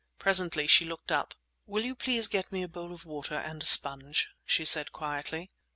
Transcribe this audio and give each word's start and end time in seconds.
Presently 0.17 0.65
she 0.65 0.83
looked 0.83 1.11
up. 1.11 1.35
"Will 1.67 1.85
you 1.85 1.93
please 1.93 2.27
get 2.27 2.51
me 2.51 2.63
a 2.63 2.67
bowl 2.67 2.91
of 2.91 3.05
water 3.05 3.35
and 3.35 3.61
a 3.61 3.67
sponge?" 3.67 4.29
she 4.47 4.65
said 4.65 4.91
quietly. 4.91 5.51